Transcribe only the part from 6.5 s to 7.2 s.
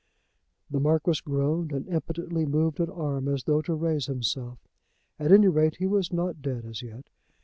as yet.